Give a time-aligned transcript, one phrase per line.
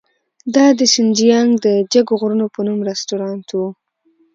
[0.55, 3.59] دا د شینجیانګ د جګو غرونو په نوم رستورانت و.